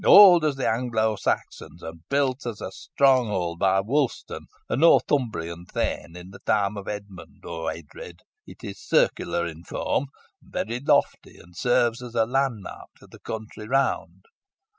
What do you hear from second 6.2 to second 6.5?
the